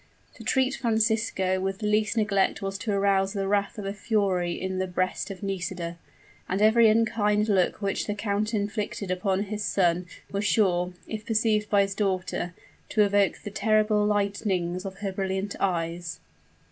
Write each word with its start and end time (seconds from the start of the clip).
To 0.33 0.43
treat 0.43 0.73
Francisco 0.77 1.59
with 1.59 1.77
the 1.77 1.85
least 1.85 2.17
neglect 2.17 2.63
was 2.63 2.79
to 2.79 2.91
arouse 2.91 3.33
the 3.33 3.47
wrath 3.47 3.77
of 3.77 3.85
a 3.85 3.93
fury 3.93 4.59
in 4.59 4.79
the 4.79 4.87
breast 4.87 5.29
of 5.29 5.43
Nisida; 5.43 5.99
and 6.49 6.59
every 6.59 6.89
unkind 6.89 7.47
look 7.47 7.83
which 7.83 8.07
the 8.07 8.15
count 8.15 8.51
inflicted 8.51 9.11
upon 9.11 9.43
his 9.43 9.63
son 9.63 10.07
was 10.31 10.43
sure, 10.43 10.93
if 11.07 11.23
perceived 11.23 11.69
by 11.69 11.83
his 11.83 11.93
daughter, 11.93 12.55
to 12.89 13.03
evoke 13.03 13.37
the 13.43 13.51
terrible 13.51 14.03
lightnings 14.03 14.85
of 14.85 14.95
her 15.05 15.11
brilliant 15.11 15.55
eyes. 15.59 16.19